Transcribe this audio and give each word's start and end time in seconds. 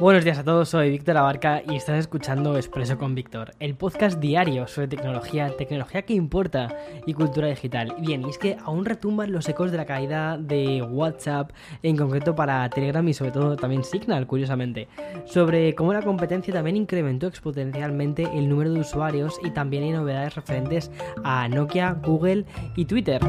Buenos 0.00 0.24
días 0.24 0.38
a 0.38 0.44
todos, 0.44 0.70
soy 0.70 0.90
Víctor 0.90 1.16
Abarca 1.16 1.62
y 1.70 1.76
estás 1.76 2.00
escuchando 2.00 2.56
Expreso 2.56 2.98
con 2.98 3.14
Víctor, 3.14 3.52
el 3.60 3.76
podcast 3.76 4.18
diario 4.18 4.66
sobre 4.66 4.88
tecnología, 4.88 5.56
tecnología 5.56 6.02
que 6.02 6.14
importa 6.14 6.76
y 7.06 7.14
cultura 7.14 7.46
digital. 7.46 7.94
Bien, 8.00 8.26
y 8.26 8.30
es 8.30 8.36
que 8.36 8.56
aún 8.64 8.84
retumban 8.84 9.30
los 9.30 9.48
ecos 9.48 9.70
de 9.70 9.76
la 9.76 9.86
caída 9.86 10.36
de 10.36 10.82
WhatsApp, 10.82 11.52
en 11.84 11.96
concreto 11.96 12.34
para 12.34 12.68
Telegram 12.70 13.06
y 13.06 13.14
sobre 13.14 13.30
todo 13.30 13.54
también 13.54 13.84
Signal, 13.84 14.26
curiosamente, 14.26 14.88
sobre 15.26 15.76
cómo 15.76 15.92
la 15.92 16.02
competencia 16.02 16.52
también 16.52 16.76
incrementó 16.76 17.28
exponencialmente 17.28 18.24
el 18.34 18.48
número 18.48 18.72
de 18.72 18.80
usuarios 18.80 19.38
y 19.44 19.50
también 19.50 19.84
hay 19.84 19.92
novedades 19.92 20.34
referentes 20.34 20.90
a 21.22 21.46
Nokia, 21.48 21.92
Google 22.02 22.46
y 22.74 22.86
Twitter. 22.86 23.20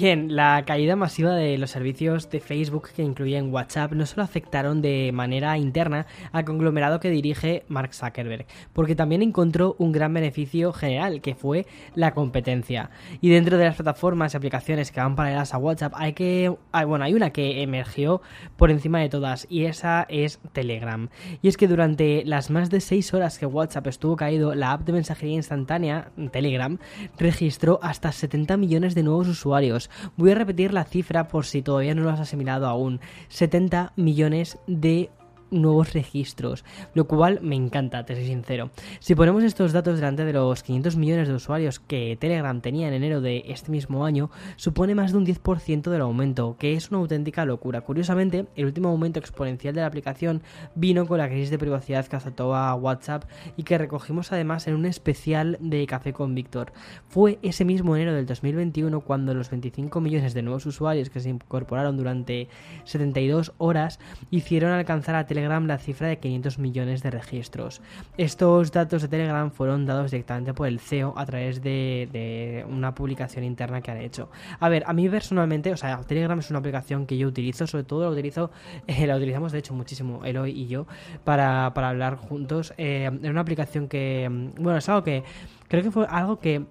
Bien, 0.00 0.34
la 0.34 0.64
caída 0.64 0.96
masiva 0.96 1.34
de 1.34 1.58
los 1.58 1.72
servicios 1.72 2.30
de 2.30 2.40
Facebook 2.40 2.88
que 2.96 3.02
incluyen 3.02 3.52
WhatsApp 3.52 3.92
no 3.92 4.06
solo 4.06 4.22
afectaron 4.22 4.80
de 4.80 5.10
manera 5.12 5.58
interna 5.58 6.06
al 6.32 6.46
conglomerado 6.46 7.00
que 7.00 7.10
dirige 7.10 7.64
Mark 7.68 7.92
Zuckerberg, 7.92 8.46
porque 8.72 8.96
también 8.96 9.20
encontró 9.20 9.76
un 9.76 9.92
gran 9.92 10.14
beneficio 10.14 10.72
general, 10.72 11.20
que 11.20 11.34
fue 11.34 11.66
la 11.94 12.14
competencia. 12.14 12.88
Y 13.20 13.28
dentro 13.28 13.58
de 13.58 13.66
las 13.66 13.76
plataformas 13.76 14.32
y 14.32 14.38
aplicaciones 14.38 14.90
que 14.90 15.00
van 15.00 15.16
paralelas 15.16 15.52
a 15.52 15.58
WhatsApp, 15.58 15.92
hay 15.94 16.14
que, 16.14 16.50
bueno, 16.86 17.04
hay 17.04 17.12
una 17.12 17.28
que 17.28 17.60
emergió 17.60 18.22
por 18.56 18.70
encima 18.70 19.00
de 19.00 19.10
todas 19.10 19.46
y 19.50 19.66
esa 19.66 20.06
es 20.08 20.40
Telegram. 20.54 21.10
Y 21.42 21.48
es 21.48 21.58
que 21.58 21.68
durante 21.68 22.24
las 22.24 22.48
más 22.48 22.70
de 22.70 22.80
6 22.80 23.12
horas 23.12 23.38
que 23.38 23.44
WhatsApp 23.44 23.88
estuvo 23.88 24.16
caído, 24.16 24.54
la 24.54 24.72
app 24.72 24.86
de 24.86 24.94
mensajería 24.94 25.36
instantánea 25.36 26.10
Telegram 26.32 26.78
registró 27.18 27.80
hasta 27.82 28.12
70 28.12 28.56
millones 28.56 28.94
de 28.94 29.02
nuevos 29.02 29.28
usuarios 29.28 29.89
Voy 30.16 30.30
a 30.30 30.34
repetir 30.34 30.72
la 30.72 30.84
cifra 30.84 31.28
por 31.28 31.46
si 31.46 31.62
todavía 31.62 31.94
no 31.94 32.02
lo 32.02 32.10
has 32.10 32.20
asimilado 32.20 32.66
aún. 32.66 33.00
70 33.28 33.92
millones 33.96 34.58
de 34.66 35.10
nuevos 35.50 35.92
registros, 35.92 36.64
lo 36.94 37.06
cual 37.06 37.40
me 37.42 37.56
encanta, 37.56 38.04
te 38.04 38.14
soy 38.14 38.26
sincero. 38.26 38.70
Si 38.98 39.14
ponemos 39.14 39.44
estos 39.44 39.72
datos 39.72 39.96
delante 39.96 40.24
de 40.24 40.32
los 40.32 40.62
500 40.62 40.96
millones 40.96 41.28
de 41.28 41.34
usuarios 41.34 41.80
que 41.80 42.16
Telegram 42.20 42.60
tenía 42.60 42.88
en 42.88 42.94
enero 42.94 43.20
de 43.20 43.44
este 43.46 43.70
mismo 43.70 44.04
año, 44.04 44.30
supone 44.56 44.94
más 44.94 45.12
de 45.12 45.18
un 45.18 45.26
10% 45.26 45.90
del 45.90 46.00
aumento, 46.00 46.56
que 46.58 46.74
es 46.74 46.90
una 46.90 47.00
auténtica 47.00 47.44
locura. 47.44 47.80
Curiosamente, 47.82 48.46
el 48.56 48.66
último 48.66 48.88
aumento 48.88 49.18
exponencial 49.18 49.74
de 49.74 49.80
la 49.80 49.86
aplicación 49.86 50.42
vino 50.74 51.06
con 51.06 51.18
la 51.18 51.28
crisis 51.28 51.50
de 51.50 51.58
privacidad 51.58 52.06
que 52.06 52.16
azotó 52.16 52.54
a 52.54 52.74
WhatsApp 52.74 53.24
y 53.56 53.62
que 53.62 53.78
recogimos 53.78 54.32
además 54.32 54.66
en 54.66 54.74
un 54.74 54.86
especial 54.86 55.56
de 55.60 55.86
Café 55.86 56.12
con 56.12 56.34
Víctor. 56.34 56.72
Fue 57.08 57.38
ese 57.42 57.64
mismo 57.64 57.96
enero 57.96 58.14
del 58.14 58.26
2021 58.26 59.00
cuando 59.00 59.34
los 59.34 59.50
25 59.50 60.00
millones 60.00 60.34
de 60.34 60.42
nuevos 60.42 60.66
usuarios 60.66 61.10
que 61.10 61.20
se 61.20 61.30
incorporaron 61.30 61.96
durante 61.96 62.48
72 62.84 63.52
horas 63.58 63.98
hicieron 64.30 64.72
alcanzar 64.72 65.14
a 65.14 65.26
Telegram 65.26 65.39
la 65.48 65.78
cifra 65.78 66.08
de 66.08 66.18
500 66.18 66.58
millones 66.58 67.02
de 67.02 67.10
registros. 67.10 67.80
Estos 68.16 68.72
datos 68.72 69.02
de 69.02 69.08
Telegram 69.08 69.50
fueron 69.50 69.86
dados 69.86 70.10
directamente 70.10 70.54
por 70.54 70.68
el 70.68 70.80
CEO 70.80 71.14
a 71.16 71.26
través 71.26 71.62
de, 71.62 72.64
una 72.68 72.94
publicación 72.94 73.44
interna 73.44 73.80
que 73.80 73.90
han 73.90 73.98
hecho. 73.98 74.30
A 74.58 74.68
ver, 74.68 74.84
a 74.86 74.92
mí 74.92 75.08
personalmente, 75.08 75.72
o 75.72 75.76
sea, 75.76 76.00
Telegram 76.02 76.38
es 76.38 76.50
una 76.50 76.58
aplicación 76.58 77.06
que 77.06 77.16
yo 77.16 77.28
utilizo, 77.28 77.66
sobre 77.66 77.84
todo 77.84 78.04
la 78.04 78.10
utilizo, 78.10 78.50
eh, 78.86 79.06
la 79.06 79.16
utilizamos 79.16 79.52
de 79.52 79.58
hecho 79.58 79.74
muchísimo, 79.74 80.24
Eloy 80.24 80.50
y 80.50 80.66
yo, 80.66 80.86
para, 81.24 81.66
hablar 81.66 82.16
juntos. 82.16 82.74
Eh, 82.76 83.10
es 83.22 83.30
una 83.30 83.40
aplicación 83.40 83.88
que, 83.88 84.28
mm, 84.30 84.62
bueno, 84.62 84.78
es 84.78 84.88
algo 84.88 85.02
que 85.02 85.24
creo 85.68 85.82
que 85.82 85.90
fue 85.90 86.06
algo 86.08 86.38
que 86.38 86.64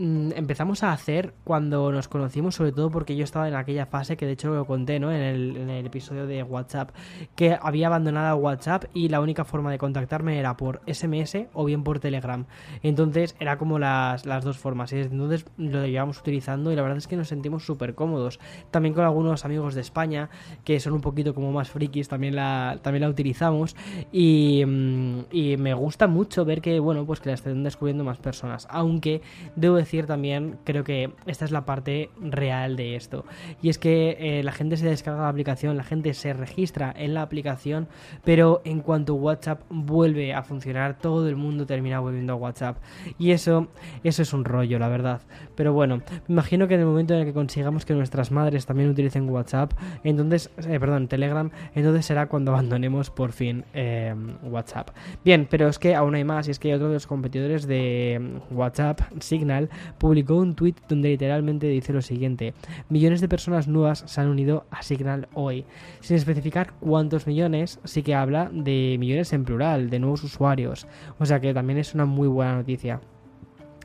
empezamos 0.00 0.82
a 0.82 0.92
hacer 0.92 1.34
cuando 1.44 1.92
nos 1.92 2.08
conocimos, 2.08 2.54
sobre 2.54 2.72
todo 2.72 2.90
porque 2.90 3.16
yo 3.16 3.24
estaba 3.24 3.48
en 3.48 3.54
aquella 3.54 3.84
fase 3.84 4.16
que 4.16 4.24
de 4.24 4.32
hecho 4.32 4.54
lo 4.54 4.64
conté 4.64 4.98
¿no? 4.98 5.12
en, 5.12 5.20
el, 5.20 5.86
episodio 5.86 6.26
de 6.26 6.42
WhatsApp, 6.42 6.90
que 7.36 7.58
había 7.60 7.88
abandonado 7.88 8.36
WhatsApp 8.36 8.84
y 8.94 9.08
la 9.08 9.20
única 9.20 9.44
forma 9.44 9.70
de 9.70 9.76
contactarme 9.76 10.38
era 10.38 10.56
por 10.56 10.80
SMS 10.86 11.48
o 11.52 11.66
bien 11.66 11.84
por 11.84 12.00
Telegram. 12.00 12.46
Entonces 12.82 13.36
era 13.40 13.58
como 13.58 13.78
las, 13.78 14.24
las 14.24 14.42
dos 14.42 14.56
formas. 14.56 14.92
Y 14.92 15.00
entonces 15.00 15.44
lo 15.58 15.86
llevamos 15.86 16.18
utilizando 16.18 16.72
y 16.72 16.76
la 16.76 16.82
verdad 16.82 16.96
es 16.96 17.06
que 17.06 17.16
nos 17.16 17.28
sentimos 17.28 17.66
súper 17.66 17.94
cómodos. 17.94 18.40
También 18.70 18.94
con 18.94 19.04
algunos 19.04 19.44
amigos 19.44 19.74
de 19.74 19.82
España 19.82 20.30
que 20.64 20.80
son 20.80 20.94
un 20.94 21.02
poquito 21.02 21.34
como 21.34 21.52
más 21.52 21.68
frikis, 21.68 22.08
también 22.08 22.36
la, 22.36 22.78
también 22.80 23.02
la 23.02 23.10
utilizamos. 23.10 23.76
Y, 24.12 24.64
mm, 24.66 25.20
y 25.30 25.56
me 25.58 25.74
gusta 25.74 26.06
mucho 26.06 26.46
ver 26.46 26.62
que, 26.62 26.80
bueno, 26.80 27.04
pues 27.04 27.20
que 27.20 27.28
la 27.28 27.34
estén 27.34 27.62
descubriendo 27.62 28.02
más 28.02 28.18
personas. 28.18 28.66
Aunque 28.70 29.20
debo 29.56 29.76
decir 29.76 29.89
también, 30.06 30.58
creo 30.64 30.84
que 30.84 31.12
esta 31.26 31.44
es 31.44 31.50
la 31.50 31.64
parte 31.64 32.10
real 32.20 32.76
de 32.76 32.96
esto. 32.96 33.24
Y 33.60 33.68
es 33.68 33.78
que 33.78 34.16
eh, 34.18 34.42
la 34.42 34.52
gente 34.52 34.76
se 34.76 34.86
descarga 34.86 35.22
la 35.22 35.28
aplicación, 35.28 35.76
la 35.76 35.84
gente 35.84 36.14
se 36.14 36.32
registra 36.32 36.94
en 36.96 37.14
la 37.14 37.22
aplicación, 37.22 37.88
pero 38.24 38.62
en 38.64 38.80
cuanto 38.80 39.14
WhatsApp 39.14 39.62
vuelve 39.68 40.32
a 40.34 40.42
funcionar, 40.42 40.98
todo 40.98 41.28
el 41.28 41.36
mundo 41.36 41.66
termina 41.66 42.00
volviendo 42.00 42.32
a 42.32 42.36
WhatsApp. 42.36 42.78
Y 43.18 43.32
eso, 43.32 43.68
eso 44.04 44.22
es 44.22 44.32
un 44.32 44.44
rollo, 44.44 44.78
la 44.78 44.88
verdad. 44.88 45.22
Pero 45.54 45.72
bueno, 45.72 46.02
me 46.28 46.34
imagino 46.34 46.68
que 46.68 46.74
en 46.74 46.80
el 46.80 46.86
momento 46.86 47.14
en 47.14 47.20
el 47.20 47.26
que 47.26 47.32
consigamos 47.32 47.84
que 47.84 47.94
nuestras 47.94 48.30
madres 48.30 48.66
también 48.66 48.90
utilicen 48.90 49.28
WhatsApp, 49.28 49.72
entonces, 50.04 50.50
eh, 50.68 50.78
perdón, 50.78 51.08
Telegram, 51.08 51.50
entonces 51.74 52.06
será 52.06 52.26
cuando 52.26 52.52
abandonemos 52.52 53.10
por 53.10 53.32
fin 53.32 53.64
eh, 53.74 54.14
WhatsApp. 54.42 54.90
Bien, 55.24 55.46
pero 55.50 55.68
es 55.68 55.78
que 55.78 55.94
aún 55.94 56.14
hay 56.14 56.24
más, 56.24 56.48
y 56.48 56.50
es 56.50 56.58
que 56.58 56.74
otro 56.74 56.88
de 56.88 56.94
los 56.94 57.06
competidores 57.06 57.66
de 57.66 58.40
WhatsApp, 58.50 59.00
Signal, 59.20 59.68
publicó 59.98 60.36
un 60.36 60.54
tweet 60.54 60.74
donde 60.88 61.10
literalmente 61.10 61.66
dice 61.66 61.92
lo 61.92 62.02
siguiente: 62.02 62.54
Millones 62.88 63.20
de 63.20 63.28
personas 63.28 63.68
nuevas 63.68 64.04
se 64.06 64.20
han 64.20 64.28
unido 64.28 64.66
a 64.70 64.82
Signal 64.82 65.28
hoy. 65.34 65.64
Sin 66.00 66.16
especificar 66.16 66.72
cuántos 66.80 67.26
millones, 67.26 67.80
sí 67.84 68.02
que 68.02 68.14
habla 68.14 68.50
de 68.52 68.96
millones 68.98 69.32
en 69.32 69.44
plural, 69.44 69.90
de 69.90 69.98
nuevos 69.98 70.24
usuarios. 70.24 70.86
O 71.18 71.26
sea 71.26 71.40
que 71.40 71.54
también 71.54 71.78
es 71.78 71.94
una 71.94 72.06
muy 72.06 72.28
buena 72.28 72.56
noticia. 72.56 73.00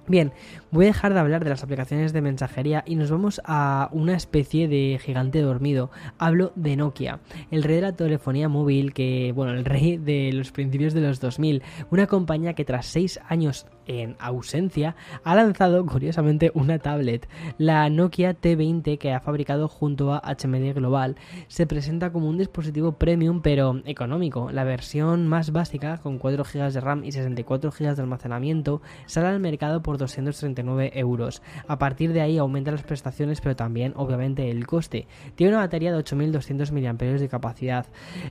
Bien, 0.08 0.34
voy 0.70 0.86
a 0.86 0.90
dejar 0.90 1.16
de 1.16 1.20
hablar 1.20 1.44
de 1.44 1.50
las 1.50 1.64
aplicaciones 1.64 2.14
de 2.14 2.22
mensajería 2.22 2.84
y 2.86 2.96
nos 2.96 3.10
vamos 3.10 3.42
a 3.44 3.90
una 3.92 4.16
especie 4.16 4.68
de 4.68 5.00
gigante 5.02 5.42
dormido. 5.42 5.90
Hablo 6.20 6.52
de 6.56 6.76
Nokia, 6.76 7.22
el 7.50 7.64
rey 7.64 7.78
de 7.78 7.82
la 7.82 7.96
telefonía 7.96 8.48
móvil 8.48 8.94
que, 8.94 9.32
bueno, 9.34 9.54
el 9.54 9.66
rey 9.66 9.98
de 9.98 10.32
los 10.32 10.52
principios 10.52 10.94
de 10.94 11.02
los 11.02 11.20
2000, 11.20 11.64
una 11.90 12.06
compañía 12.06 12.54
que 12.54 12.66
tras 12.66 12.86
seis 12.86 13.20
años 13.28 13.66
en 13.88 14.16
ausencia 14.20 14.96
ha 15.24 15.36
lanzado 15.36 15.84
curiosamente 15.86 16.52
una 16.54 16.78
tablet. 16.78 17.28
La 17.58 17.90
Nokia 17.90 18.40
T20 18.40 19.00
que 19.00 19.12
ha 19.12 19.22
fabricado 19.22 19.68
junto 19.68 20.14
a 20.14 20.22
HMD 20.22 20.74
Global 20.76 21.16
se 21.48 21.66
presenta 21.66 22.12
como 22.12 22.30
un 22.30 22.38
dispositivo 22.38 22.94
premium 22.94 23.42
pero 23.42 23.82
económico. 23.86 24.52
La 24.52 24.64
versión 24.64 25.28
más 25.28 25.52
básica 25.52 25.98
con 25.98 26.20
4 26.20 26.44
GB 26.44 26.74
de 26.74 26.82
RAM 26.82 27.04
y 27.04 27.12
64 27.12 27.72
GB 27.72 27.96
de 27.96 28.02
almacenamiento 28.02 28.82
sale 29.08 29.28
al 29.28 29.40
mercado 29.40 29.82
por 29.82 29.95
239 29.98 30.92
euros. 30.96 31.42
A 31.68 31.78
partir 31.78 32.14
de 32.14 32.22
ahí 32.22 32.38
aumentan 32.38 32.76
las 32.76 32.84
prestaciones, 32.84 33.42
pero 33.42 33.56
también, 33.56 33.94
obviamente, 33.96 34.50
el 34.50 34.66
coste. 34.68 35.08
Tiene 35.36 35.54
una 35.54 35.62
batería 35.62 35.92
de 35.92 35.98
8200 35.98 36.72
mAh 36.72 36.94
de 36.94 37.30
capacidad, 37.30 37.86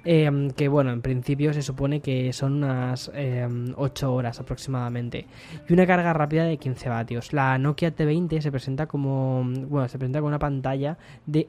em, 0.05 0.50
que 0.50 0.69
bueno, 0.69 0.93
en 0.93 1.03
principio 1.03 1.53
se 1.53 1.62
supone 1.62 2.00
que 2.00 2.33
son 2.33 2.55
unas 2.65 3.09
8 3.09 4.06
em, 4.06 4.12
horas 4.12 4.41
aproximadamente. 4.41 5.27
Y 5.69 5.73
una 5.73 5.87
carga 5.87 6.12
rápida 6.12 6.44
de 6.44 6.56
15 6.56 6.88
vatios. 6.88 7.33
La 7.33 7.59
Nokia 7.59 7.94
T20 7.94 8.41
se 8.41 8.50
presenta 8.50 8.87
como, 8.87 9.44
bueno, 9.69 9.88
se 9.88 9.99
presenta 9.99 10.21
con 10.21 10.29
una 10.29 10.38
pantalla 10.38 10.99
de 11.27 11.49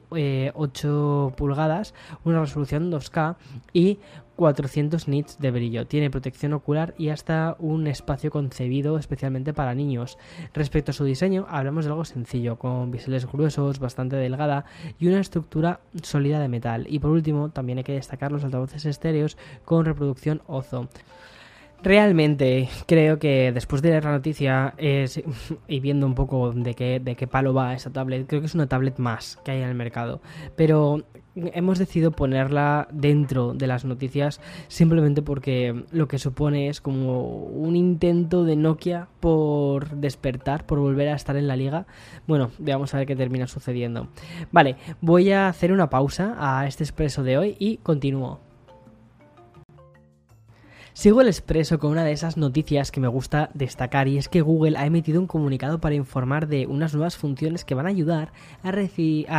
8 0.54 1.28
eh, 1.28 1.34
pulgadas, 1.36 1.94
una 2.24 2.40
resolución 2.40 2.90
2K 2.90 3.36
y 3.72 3.98
400 4.36 5.08
nits 5.08 5.38
de 5.38 5.50
brillo. 5.50 5.86
Tiene 5.86 6.10
protección 6.10 6.52
ocular 6.52 6.94
y 6.98 7.08
hasta 7.08 7.56
un 7.58 7.86
espacio 7.86 8.30
concebido 8.30 8.98
especialmente 8.98 9.52
para 9.52 9.74
niños. 9.74 10.18
Respecto 10.54 10.90
a 10.90 10.94
su 10.94 11.04
diseño, 11.04 11.46
hablamos 11.48 11.84
de 11.84 11.90
algo 11.90 12.04
sencillo, 12.04 12.56
con 12.58 12.90
biseles 12.90 13.26
gruesos, 13.26 13.78
bastante 13.78 14.16
delgada 14.16 14.66
y 14.98 15.08
una 15.08 15.20
estructura 15.20 15.80
sólida 16.02 16.38
de 16.38 16.48
metal. 16.48 16.86
Y 16.88 16.98
por 16.98 17.10
último, 17.10 17.50
también 17.50 17.78
hay 17.78 17.84
que 17.84 17.92
destacar 17.92 18.30
los 18.30 18.44
altavoces 18.44 18.84
estéreos 18.84 19.36
con 19.64 19.84
reproducción 19.84 20.42
Ozo. 20.46 20.88
Realmente 21.82 22.68
creo 22.86 23.18
que 23.18 23.52
después 23.52 23.82
de 23.82 23.90
leer 23.90 24.04
la 24.04 24.12
noticia 24.12 24.74
es, 24.78 25.22
y 25.68 25.80
viendo 25.80 26.06
un 26.06 26.14
poco 26.14 26.52
de 26.52 26.74
qué, 26.74 27.00
de 27.00 27.16
qué 27.16 27.26
palo 27.26 27.54
va 27.54 27.74
esta 27.74 27.90
tablet, 27.90 28.26
creo 28.26 28.40
que 28.40 28.46
es 28.46 28.54
una 28.54 28.66
tablet 28.66 28.98
más 28.98 29.38
que 29.44 29.52
hay 29.52 29.62
en 29.62 29.68
el 29.68 29.74
mercado. 29.74 30.20
Pero 30.56 31.04
hemos 31.36 31.78
decidido 31.78 32.12
ponerla 32.12 32.88
dentro 32.90 33.52
de 33.52 33.66
las 33.66 33.84
noticias 33.84 34.40
simplemente 34.68 35.22
porque 35.22 35.84
lo 35.90 36.08
que 36.08 36.18
supone 36.18 36.68
es 36.68 36.80
como 36.80 37.44
un 37.44 37.76
intento 37.76 38.44
de 38.44 38.56
Nokia 38.56 39.08
por 39.20 39.90
despertar, 39.90 40.66
por 40.66 40.78
volver 40.78 41.08
a 41.08 41.14
estar 41.14 41.36
en 41.36 41.46
la 41.46 41.56
liga. 41.56 41.86
Bueno, 42.26 42.50
veamos 42.58 42.94
a 42.94 42.98
ver 42.98 43.06
qué 43.06 43.16
termina 43.16 43.46
sucediendo. 43.46 44.08
Vale, 44.50 44.76
voy 45.00 45.30
a 45.32 45.48
hacer 45.48 45.72
una 45.72 45.90
pausa 45.90 46.36
a 46.38 46.66
este 46.66 46.84
expreso 46.84 47.22
de 47.22 47.38
hoy 47.38 47.56
y 47.58 47.78
continúo. 47.78 48.45
Sigo 50.96 51.20
el 51.20 51.26
expreso 51.26 51.78
con 51.78 51.90
una 51.90 52.04
de 52.04 52.12
esas 52.12 52.38
noticias 52.38 52.90
que 52.90 53.00
me 53.00 53.08
gusta 53.08 53.50
destacar 53.52 54.08
y 54.08 54.16
es 54.16 54.30
que 54.30 54.40
Google 54.40 54.78
ha 54.78 54.86
emitido 54.86 55.20
un 55.20 55.26
comunicado 55.26 55.78
para 55.78 55.94
informar 55.94 56.48
de 56.48 56.66
unas 56.66 56.94
nuevas 56.94 57.18
funciones 57.18 57.66
que 57.66 57.74
van 57.74 57.84
a 57.84 57.90
ayudar 57.90 58.32
a, 58.62 58.72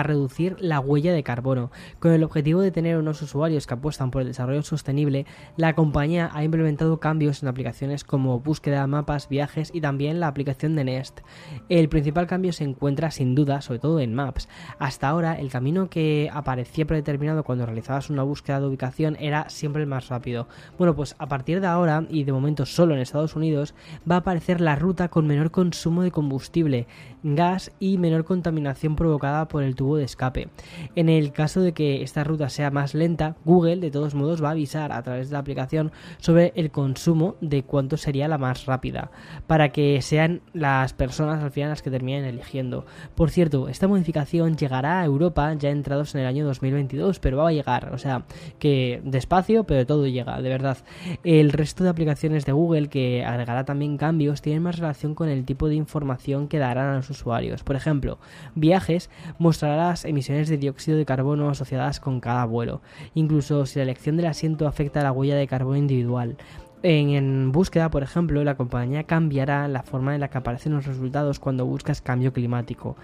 reducir 0.03 0.55
la 0.59 0.79
huella 0.79 1.13
de 1.13 1.23
carbono. 1.23 1.71
Con 1.97 2.11
el 2.11 2.23
objetivo 2.23 2.61
de 2.61 2.69
tener 2.69 2.99
unos 2.99 3.23
usuarios 3.23 3.65
que 3.65 3.73
apuestan 3.73 4.11
por 4.11 4.21
el 4.21 4.27
desarrollo 4.27 4.61
sostenible, 4.61 5.25
la 5.55 5.73
compañía 5.73 6.29
ha 6.31 6.43
implementado 6.43 6.99
cambios 6.99 7.41
en 7.41 7.49
aplicaciones 7.49 8.03
como 8.03 8.39
búsqueda, 8.39 8.85
mapas, 8.85 9.27
viajes 9.27 9.71
y 9.73 9.81
también 9.81 10.19
la 10.19 10.27
aplicación 10.27 10.75
de 10.75 10.83
Nest. 10.83 11.21
El 11.69 11.89
principal 11.89 12.27
cambio 12.27 12.53
se 12.53 12.65
encuentra 12.65 13.09
sin 13.09 13.33
duda, 13.33 13.61
sobre 13.61 13.79
todo 13.79 13.99
en 13.99 14.13
Maps. 14.13 14.47
Hasta 14.77 15.09
ahora, 15.09 15.39
el 15.39 15.49
camino 15.49 15.89
que 15.89 16.29
aparecía 16.31 16.85
predeterminado 16.85 17.43
cuando 17.43 17.65
realizabas 17.65 18.11
una 18.11 18.21
búsqueda 18.21 18.59
de 18.59 18.67
ubicación 18.67 19.17
era 19.19 19.49
siempre 19.49 19.81
el 19.81 19.89
más 19.89 20.09
rápido. 20.09 20.47
Bueno, 20.77 20.95
pues 20.95 21.15
a 21.17 21.27
partir 21.27 21.46
de 21.55 21.67
ahora, 21.67 22.05
y 22.09 22.23
de 22.25 22.33
momento 22.33 22.65
solo 22.65 22.93
en 22.93 22.99
Estados 22.99 23.35
Unidos, 23.35 23.73
va 24.09 24.15
a 24.15 24.19
aparecer 24.19 24.61
la 24.61 24.75
ruta 24.75 25.07
con 25.07 25.25
menor 25.25 25.51
consumo 25.51 26.03
de 26.03 26.11
combustible, 26.11 26.87
gas 27.23 27.71
y 27.79 27.97
menor 27.97 28.25
contaminación 28.25 28.95
provocada 28.95 29.47
por 29.47 29.63
el 29.63 29.75
tubo 29.75 29.97
de 29.97 30.03
escape. 30.03 30.49
En 30.95 31.09
el 31.09 31.31
caso 31.31 31.61
de 31.61 31.73
que 31.73 32.03
esta 32.03 32.23
ruta 32.23 32.49
sea 32.49 32.69
más 32.69 32.93
lenta, 32.93 33.35
Google 33.45 33.77
de 33.77 33.91
todos 33.91 34.13
modos 34.13 34.43
va 34.43 34.49
a 34.49 34.51
avisar 34.51 34.91
a 34.91 35.01
través 35.01 35.29
de 35.29 35.33
la 35.33 35.39
aplicación 35.39 35.91
sobre 36.19 36.53
el 36.55 36.71
consumo 36.71 37.35
de 37.41 37.63
cuánto 37.63 37.97
sería 37.97 38.27
la 38.27 38.37
más 38.37 38.65
rápida, 38.65 39.11
para 39.47 39.69
que 39.69 40.01
sean 40.01 40.41
las 40.53 40.93
personas 40.93 41.43
al 41.43 41.51
final 41.51 41.69
las 41.69 41.81
que 41.81 41.91
terminen 41.91 42.25
eligiendo. 42.25 42.85
Por 43.15 43.29
cierto, 43.31 43.69
esta 43.69 43.87
modificación 43.87 44.57
llegará 44.57 45.01
a 45.01 45.05
Europa 45.05 45.53
ya 45.53 45.69
entrados 45.69 46.13
en 46.15 46.21
el 46.21 46.27
año 46.27 46.45
2022, 46.45 47.19
pero 47.19 47.37
va 47.37 47.49
a 47.49 47.53
llegar, 47.53 47.93
o 47.93 47.97
sea, 47.97 48.25
que 48.59 49.01
despacio, 49.03 49.63
pero 49.63 49.85
todo 49.85 50.07
llega, 50.07 50.41
de 50.41 50.49
verdad. 50.49 50.77
El 51.39 51.51
resto 51.51 51.83
de 51.83 51.91
aplicaciones 51.91 52.47
de 52.47 52.51
Google 52.51 52.89
que 52.89 53.23
agregará 53.23 53.63
también 53.63 53.97
cambios 53.97 54.41
tienen 54.41 54.63
más 54.63 54.79
relación 54.79 55.13
con 55.13 55.29
el 55.29 55.45
tipo 55.45 55.69
de 55.69 55.75
información 55.75 56.47
que 56.47 56.57
darán 56.57 56.89
a 56.89 56.95
los 56.95 57.11
usuarios. 57.11 57.61
Por 57.61 57.75
ejemplo, 57.75 58.17
viajes 58.55 59.11
mostrará 59.37 59.89
las 59.89 60.03
emisiones 60.03 60.49
de 60.49 60.57
dióxido 60.57 60.97
de 60.97 61.05
carbono 61.05 61.47
asociadas 61.47 61.99
con 61.99 62.21
cada 62.21 62.43
vuelo, 62.45 62.81
incluso 63.13 63.67
si 63.67 63.77
la 63.77 63.83
elección 63.83 64.17
del 64.17 64.25
asiento 64.25 64.67
afecta 64.67 65.01
a 65.01 65.03
la 65.03 65.11
huella 65.11 65.35
de 65.35 65.45
carbono 65.45 65.77
individual. 65.77 66.37
En, 66.81 67.51
búsqueda, 67.51 67.91
por 67.91 68.01
ejemplo, 68.01 68.43
la 68.43 68.57
compañía 68.57 69.03
cambiará 69.03 69.67
la 69.67 69.83
forma 69.83 70.15
en 70.15 70.21
la 70.21 70.29
que 70.29 70.39
aparecen 70.39 70.73
los 70.73 70.87
resultados 70.87 71.37
cuando 71.37 71.67
buscas 71.67 72.01
cambio 72.01 72.33
climático 72.33 72.95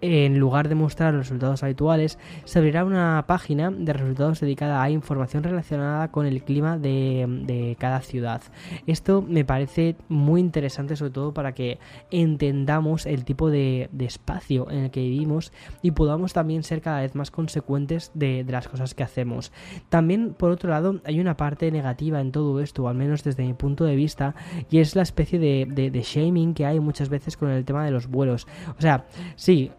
en 0.00 0.38
lugar 0.38 0.68
de 0.68 0.74
mostrar 0.74 1.14
los 1.14 1.26
resultados 1.26 1.62
habituales, 1.62 2.18
se 2.44 2.58
abrirá 2.58 2.84
una 2.84 3.24
página 3.26 3.70
de 3.70 3.92
resultados 3.92 4.40
dedicada 4.40 4.82
a 4.82 4.90
información 4.90 5.42
relacionada 5.42 6.10
con 6.10 6.26
el 6.26 6.42
clima 6.42 6.78
de, 6.78 7.76
cada 7.78 8.00
ciudad. 8.00 8.42
Esto 8.86 9.22
me 9.22 9.44
parece 9.44 9.96
muy 10.08 10.40
interesante, 10.40 10.96
sobre 10.96 11.12
todo 11.12 11.32
para 11.32 11.52
que 11.52 11.78
entendamos 12.10 13.06
el 13.06 13.24
tipo 13.24 13.50
de, 13.50 13.88
espacio 14.00 14.70
en 14.70 14.78
el 14.78 14.90
que 14.90 15.00
vivimos 15.00 15.52
y 15.82 15.92
podamos 15.92 16.32
también 16.32 16.62
ser 16.62 16.80
cada 16.80 17.00
vez 17.00 17.14
más 17.14 17.30
consecuentes 17.30 18.10
de, 18.14 18.44
las 18.48 18.68
cosas 18.68 18.94
que 18.94 19.02
hacemos. 19.02 19.52
También, 19.88 20.34
por 20.34 20.50
otro 20.50 20.70
lado, 20.70 21.00
hay 21.04 21.20
una 21.20 21.36
parte 21.36 21.70
negativa 21.70 22.20
en 22.20 22.32
todo 22.32 22.60
esto, 22.60 22.88
al 22.88 22.96
menos 22.96 23.22
desde 23.22 23.44
mi 23.44 23.54
punto 23.54 23.84
de 23.84 23.94
vista, 23.94 24.34
y 24.70 24.78
es 24.78 24.96
la 24.96 25.02
especie 25.02 25.38
de, 25.38 25.90
shaming 26.00 26.54
que 26.54 26.66
hay 26.66 26.80
muchas 26.80 27.08
veces 27.08 27.36
con 27.36 27.50
el 27.50 27.64
tema 27.64 27.84
de 27.84 27.90
los 27.90 28.08
vuelos. 28.08 28.46
O 28.78 28.80
sea, 28.80 29.06
sí, 29.36 29.70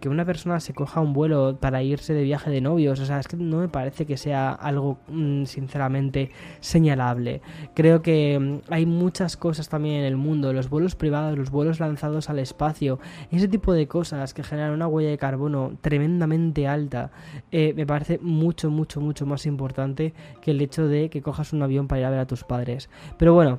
que 0.00 0.08
una 0.08 0.24
persona 0.24 0.60
se 0.60 0.74
coja 0.74 1.00
un 1.00 1.12
vuelo 1.12 1.58
para 1.60 1.82
irse 1.82 2.14
de 2.14 2.22
viaje 2.22 2.50
de 2.50 2.60
novios, 2.60 3.00
o 3.00 3.04
sea, 3.04 3.18
es 3.18 3.28
que 3.28 3.36
no 3.36 3.58
me 3.58 3.68
parece 3.68 4.06
que 4.06 4.16
sea 4.16 4.52
algo 4.52 4.98
mm, 5.08 5.44
sinceramente 5.44 6.30
señalable. 6.60 7.42
Creo 7.74 8.02
que 8.02 8.38
mm, 8.38 8.72
hay 8.72 8.86
muchas 8.86 9.36
cosas 9.36 9.68
también 9.68 9.96
en 9.96 10.04
el 10.04 10.16
mundo, 10.16 10.52
los 10.52 10.70
vuelos 10.70 10.94
privados, 10.94 11.36
los 11.36 11.50
vuelos 11.50 11.80
lanzados 11.80 12.30
al 12.30 12.38
espacio, 12.38 13.00
ese 13.30 13.48
tipo 13.48 13.72
de 13.72 13.86
cosas 13.86 14.34
que 14.34 14.42
generan 14.42 14.72
una 14.72 14.86
huella 14.86 15.10
de 15.10 15.18
carbono 15.18 15.72
tremendamente 15.80 16.66
alta, 16.66 17.10
eh, 17.50 17.74
me 17.76 17.86
parece 17.86 18.18
mucho, 18.22 18.70
mucho, 18.70 19.00
mucho 19.00 19.26
más 19.26 19.46
importante 19.46 20.14
que 20.40 20.52
el 20.52 20.60
hecho 20.60 20.86
de 20.86 21.10
que 21.10 21.22
cojas 21.22 21.52
un 21.52 21.62
avión 21.62 21.88
para 21.88 22.00
ir 22.00 22.06
a 22.06 22.10
ver 22.10 22.20
a 22.20 22.26
tus 22.26 22.44
padres. 22.44 22.88
Pero 23.18 23.34
bueno, 23.34 23.58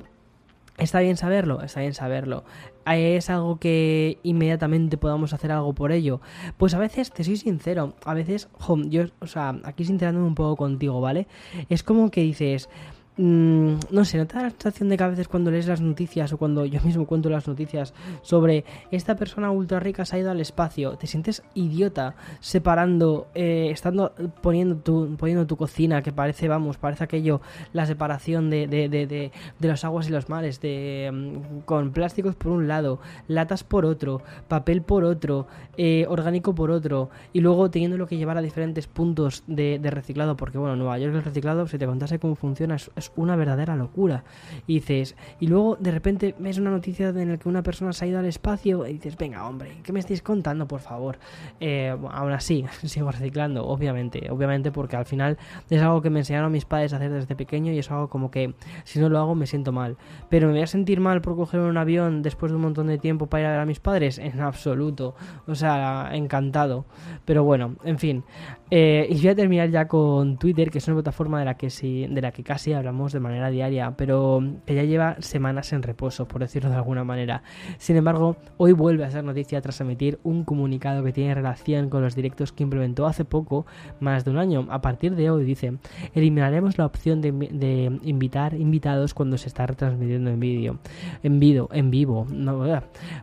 ¿Está 0.78 1.00
bien 1.00 1.16
saberlo? 1.16 1.60
Está 1.62 1.80
bien 1.80 1.92
saberlo. 1.92 2.44
¿Es 2.86 3.30
algo 3.30 3.58
que 3.58 4.18
inmediatamente 4.22 4.96
podamos 4.96 5.32
hacer 5.32 5.52
algo 5.52 5.72
por 5.72 5.92
ello? 5.92 6.20
Pues 6.56 6.74
a 6.74 6.78
veces, 6.78 7.10
te 7.12 7.24
soy 7.24 7.36
sincero, 7.36 7.94
a 8.04 8.14
veces, 8.14 8.48
yo, 8.86 9.04
o 9.20 9.26
sea, 9.26 9.60
aquí 9.64 9.84
sincerándome 9.84 10.26
un 10.26 10.34
poco 10.34 10.56
contigo, 10.56 11.00
¿vale? 11.00 11.26
Es 11.68 11.82
como 11.82 12.10
que 12.10 12.22
dices, 12.22 12.68
Mm, 13.18 13.74
no 13.90 14.06
sé, 14.06 14.16
¿no 14.16 14.26
te 14.26 14.36
da 14.36 14.44
la 14.44 14.50
sensación 14.50 14.88
de 14.88 14.96
que 14.96 15.04
a 15.04 15.08
veces 15.08 15.28
cuando 15.28 15.50
lees 15.50 15.66
las 15.66 15.82
noticias 15.82 16.32
o 16.32 16.38
cuando 16.38 16.64
yo 16.64 16.80
mismo 16.80 17.06
cuento 17.06 17.28
las 17.28 17.46
noticias 17.46 17.92
sobre 18.22 18.64
esta 18.90 19.16
persona 19.16 19.50
ultra 19.50 19.80
rica 19.80 20.06
se 20.06 20.16
ha 20.16 20.18
ido 20.18 20.30
al 20.30 20.40
espacio, 20.40 20.96
te 20.96 21.06
sientes 21.06 21.42
idiota 21.52 22.14
separando, 22.40 23.26
eh, 23.34 23.68
estando 23.70 24.12
poniendo 24.40 24.76
tu, 24.76 25.14
poniendo 25.18 25.46
tu 25.46 25.58
cocina 25.58 26.00
que 26.00 26.10
parece, 26.10 26.48
vamos, 26.48 26.78
parece 26.78 27.04
aquello, 27.04 27.42
la 27.74 27.84
separación 27.84 28.48
de, 28.48 28.66
de, 28.66 28.88
de, 28.88 29.06
de, 29.06 29.30
de 29.58 29.68
las 29.68 29.84
aguas 29.84 30.08
y 30.08 30.10
los 30.10 30.30
mares, 30.30 30.62
de, 30.62 31.10
mm, 31.12 31.60
con 31.66 31.92
plásticos 31.92 32.34
por 32.34 32.52
un 32.52 32.66
lado, 32.66 32.98
latas 33.28 33.62
por 33.62 33.84
otro, 33.84 34.22
papel 34.48 34.80
por 34.80 35.04
otro, 35.04 35.46
eh, 35.76 36.06
orgánico 36.08 36.54
por 36.54 36.70
otro, 36.70 37.10
y 37.34 37.40
luego 37.40 37.70
teniendo 37.70 37.98
lo 37.98 38.06
que 38.06 38.16
llevar 38.16 38.38
a 38.38 38.42
diferentes 38.42 38.86
puntos 38.86 39.42
de, 39.46 39.78
reciclado, 39.82 40.34
porque 40.34 40.56
bueno, 40.56 40.76
Nueva 40.76 40.98
York 40.98 41.14
el 41.14 41.22
reciclado, 41.22 41.66
si 41.66 41.76
te 41.76 41.86
contase 41.86 42.18
cómo 42.18 42.36
funciona, 42.36 42.78
una 43.16 43.34
verdadera 43.34 43.74
locura. 43.74 44.24
Dices, 44.66 45.16
y 45.40 45.46
luego 45.46 45.76
de 45.80 45.90
repente 45.90 46.34
ves 46.38 46.58
una 46.58 46.70
noticia 46.70 47.08
en 47.08 47.30
la 47.30 47.36
que 47.38 47.48
una 47.48 47.62
persona 47.62 47.92
se 47.92 48.04
ha 48.04 48.08
ido 48.08 48.18
al 48.18 48.26
espacio 48.26 48.86
y 48.86 48.94
dices, 48.94 49.16
venga, 49.16 49.48
hombre, 49.48 49.78
¿qué 49.82 49.92
me 49.92 50.00
estáis 50.00 50.22
contando, 50.22 50.68
por 50.68 50.80
favor? 50.80 51.18
Eh, 51.60 51.96
aún 52.10 52.32
así, 52.32 52.64
sigo 52.84 53.10
reciclando, 53.10 53.66
obviamente, 53.66 54.30
obviamente, 54.30 54.70
porque 54.70 54.96
al 54.96 55.06
final 55.06 55.38
es 55.70 55.80
algo 55.80 56.02
que 56.02 56.10
me 56.10 56.20
enseñaron 56.20 56.52
mis 56.52 56.64
padres 56.64 56.92
a 56.92 56.96
hacer 56.96 57.10
desde 57.10 57.34
pequeño 57.34 57.72
y 57.72 57.78
es 57.78 57.90
algo 57.90 58.08
como 58.08 58.30
que 58.30 58.54
si 58.84 58.98
no 58.98 59.08
lo 59.08 59.18
hago 59.18 59.34
me 59.34 59.46
siento 59.46 59.72
mal. 59.72 59.96
Pero 60.28 60.46
me 60.46 60.54
voy 60.54 60.62
a 60.62 60.66
sentir 60.66 61.00
mal 61.00 61.22
por 61.22 61.36
coger 61.36 61.60
un 61.60 61.76
avión 61.76 62.22
después 62.22 62.52
de 62.52 62.56
un 62.56 62.62
montón 62.62 62.86
de 62.86 62.98
tiempo 62.98 63.26
para 63.26 63.42
ir 63.42 63.46
a 63.46 63.50
ver 63.52 63.60
a 63.60 63.66
mis 63.66 63.80
padres, 63.80 64.18
en 64.18 64.40
absoluto. 64.40 65.14
O 65.46 65.54
sea, 65.54 66.10
encantado. 66.12 66.84
Pero 67.24 67.44
bueno, 67.44 67.76
en 67.84 67.98
fin. 67.98 68.24
Eh, 68.70 69.06
y 69.10 69.16
voy 69.16 69.28
a 69.28 69.34
terminar 69.34 69.70
ya 69.70 69.86
con 69.86 70.38
Twitter, 70.38 70.70
que 70.70 70.78
es 70.78 70.86
una 70.88 70.96
plataforma 70.96 71.38
de 71.38 71.44
la 71.44 71.56
que 71.56 71.68
de 71.68 72.20
la 72.20 72.32
que 72.32 72.42
casi 72.42 72.72
hablamos 72.72 72.91
de 72.92 73.20
manera 73.20 73.50
diaria, 73.50 73.94
pero 73.96 74.40
que 74.66 74.74
ya 74.74 74.84
lleva 74.84 75.16
semanas 75.20 75.72
en 75.72 75.82
reposo, 75.82 76.28
por 76.28 76.40
decirlo 76.40 76.70
de 76.70 76.76
alguna 76.76 77.04
manera. 77.04 77.42
Sin 77.78 77.96
embargo, 77.96 78.36
hoy 78.58 78.72
vuelve 78.72 79.04
a 79.04 79.10
ser 79.10 79.24
noticia 79.24 79.60
tras 79.60 79.80
emitir 79.80 80.20
un 80.22 80.44
comunicado 80.44 81.02
que 81.02 81.12
tiene 81.12 81.34
relación 81.34 81.88
con 81.88 82.02
los 82.02 82.14
directos 82.14 82.52
que 82.52 82.62
implementó 82.62 83.06
hace 83.06 83.24
poco, 83.24 83.66
más 84.00 84.24
de 84.24 84.30
un 84.30 84.38
año. 84.38 84.66
A 84.70 84.80
partir 84.80 85.16
de 85.16 85.30
hoy, 85.30 85.44
dice, 85.44 85.78
eliminaremos 86.14 86.78
la 86.78 86.86
opción 86.86 87.20
de, 87.20 87.32
de 87.32 87.98
invitar 88.02 88.54
invitados 88.54 89.14
cuando 89.14 89.38
se 89.38 89.48
está 89.48 89.66
retransmitiendo 89.66 90.30
en 90.30 90.40
vídeo, 90.40 90.78
en 91.22 91.40
vivo, 91.40 91.68
en 91.72 91.90
vivo, 91.90 92.26
no, 92.30 92.62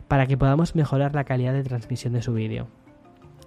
para 0.08 0.26
que 0.26 0.36
podamos 0.36 0.74
mejorar 0.74 1.14
la 1.14 1.24
calidad 1.24 1.52
de 1.52 1.62
transmisión 1.62 2.12
de 2.12 2.22
su 2.22 2.32
vídeo. 2.34 2.66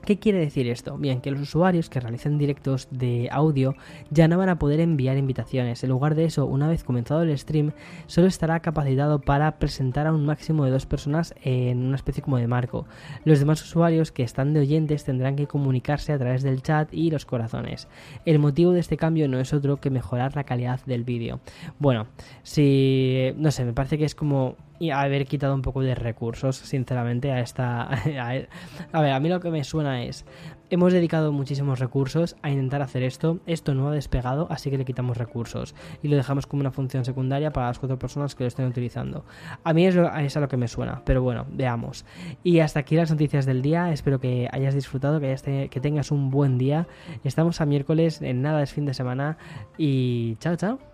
¿Qué 0.06 0.20
quiere 0.20 0.40
decir 0.40 0.68
esto? 0.68 0.98
Bien, 0.98 1.22
que 1.22 1.32
los 1.32 1.40
usuarios 1.40 1.90
que 1.90 2.02
realicen 2.02 2.38
directos 2.38 2.90
de 2.92 3.30
audio 3.32 3.74
ya 4.10 4.28
no 4.28 4.38
van 4.38 4.50
a 4.50 4.60
poder 4.60 4.82
enviar 4.82 5.16
invitaciones. 5.18 5.82
En 5.82 5.92
lugar 5.92 6.14
de 6.16 6.26
eso, 6.26 6.46
una 6.46 6.68
vez 6.68 6.84
comenzado 6.84 7.22
el 7.22 7.38
stream, 7.38 7.72
solo 8.08 8.28
estará 8.28 8.60
capacitado 8.60 9.20
para 9.20 9.60
presentar 9.60 10.06
a 10.06 10.12
un 10.12 10.26
máximo 10.26 10.66
de 10.66 10.72
dos 10.72 10.86
personas 10.86 11.34
en 11.42 11.86
una 11.86 11.96
especie 11.96 12.22
como 12.22 12.36
de 12.36 12.48
marco. 12.48 12.86
Los 13.24 13.40
demás 13.40 13.62
usuarios 13.62 14.12
que 14.12 14.24
están 14.24 14.54
de 14.54 14.60
oyentes 14.60 15.06
tendrán 15.06 15.38
que 15.38 15.48
comunicarse 15.48 16.12
a 16.12 16.20
través 16.20 16.44
del 16.44 16.62
chat 16.62 16.94
y 16.94 17.10
los 17.10 17.26
corazones. 17.26 17.88
El 18.26 18.40
motivo 18.40 18.74
de 18.74 18.82
este 18.82 18.98
cambio 18.98 19.30
no 19.30 19.40
es 19.40 19.54
otro 19.54 19.78
que 19.78 19.90
mejorar 19.90 20.36
la 20.36 20.44
calidad 20.44 20.82
del 20.86 21.06
vídeo. 21.06 21.40
Bueno, 21.80 22.08
si 22.42 23.32
no 23.38 23.52
sé, 23.52 23.64
me 23.64 23.72
parece 23.72 23.98
que 23.98 24.06
es 24.06 24.16
como 24.16 24.58
y 24.84 24.92
haber 24.92 25.26
quitado 25.26 25.56
un 25.56 25.62
poco 25.62 25.80
de 25.80 25.96
recursos, 25.96 26.58
sinceramente, 26.58 27.32
a 27.32 27.40
esta... 27.40 27.84
A, 28.92 29.02
ver, 29.02 29.12
a 29.14 29.20
mí 29.22 29.30
lo 29.30 29.40
que 29.40 29.50
me 29.50 29.64
suena 29.64 30.04
es, 30.04 30.26
hemos 30.70 30.92
dedicado 30.92 31.32
muchísimos 31.32 31.80
recursos 31.80 32.36
a 32.42 32.50
intentar 32.50 32.82
hacer 32.82 33.04
esto, 33.04 33.40
esto 33.46 33.74
no 33.74 33.88
ha 33.88 33.92
despegado, 33.92 34.48
así 34.50 34.70
que 34.70 34.78
le 34.78 34.84
quitamos 34.84 35.16
recursos 35.18 35.74
y 36.02 36.10
lo 36.10 36.18
dejamos 36.18 36.48
como 36.48 36.60
una 36.60 36.72
función 36.72 37.06
secundaria 37.06 37.54
para 37.54 37.68
las 37.68 37.80
cuatro 37.80 37.98
personas 37.98 38.36
que 38.36 38.44
lo 38.44 38.50
estén 38.50 38.66
utilizando. 38.66 39.24
A 39.64 39.74
mí 39.74 39.86
es, 39.86 39.96
es 39.96 40.38
a 40.38 40.40
lo 40.42 40.50
que 40.50 40.58
me 40.58 40.68
suena, 40.68 41.02
pero 41.06 41.22
bueno, 41.22 41.46
veamos. 41.50 42.04
Y 42.44 42.60
hasta 42.60 42.82
aquí 42.82 42.98
las 42.98 43.10
noticias 43.10 43.46
del 43.46 43.62
día, 43.62 43.94
espero 43.94 44.20
que 44.20 44.50
hayas 44.52 44.76
disfrutado, 44.76 45.22
que, 45.22 45.28
hayas 45.28 45.44
que 45.44 45.80
tengas 45.82 46.12
un 46.12 46.30
buen 46.30 46.58
día. 46.58 46.88
Estamos 47.24 47.62
a 47.62 47.66
miércoles, 47.66 48.22
en 48.22 48.42
nada 48.42 48.62
es 48.62 48.74
fin 48.74 48.86
de 48.86 48.94
semana 48.94 49.38
y 49.78 50.36
chao, 50.40 50.58
chao. 50.58 50.93